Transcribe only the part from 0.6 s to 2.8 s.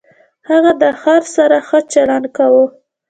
د خر سره ښه چلند کاوه.